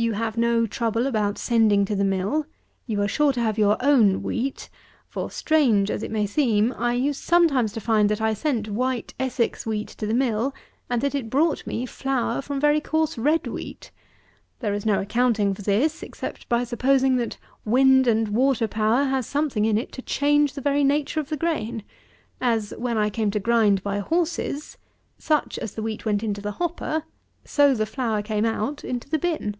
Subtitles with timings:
[0.00, 2.46] You have no trouble about sending to the mill;
[2.86, 4.70] you are sure to have your own wheat;
[5.08, 9.12] for strange as it may seem, I used sometimes to find that I sent white
[9.18, 10.54] Essex wheat to the mill,
[10.88, 13.90] and that it brought me flour from very coarse red wheat.
[14.60, 19.26] There is no accounting for this, except by supposing that wind and water power has
[19.26, 21.82] something in it to change the very nature of the grain;
[22.40, 24.78] as, when I came to grind by horses,
[25.18, 27.02] such as the wheat went into the hopper,
[27.44, 29.56] so the flour came out into the bin.